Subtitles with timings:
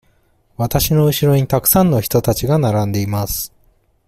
[0.57, 3.53] わたしのうしろにたくさんの人たちが並んでいます。